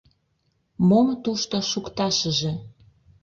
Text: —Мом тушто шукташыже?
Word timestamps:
—Мом 0.89 1.07
тушто 1.23 1.57
шукташыже? 1.71 2.53